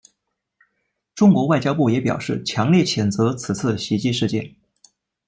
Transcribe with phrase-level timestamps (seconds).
[1.13, 4.55] 中国外交部也表示强烈谴责此次袭击事件。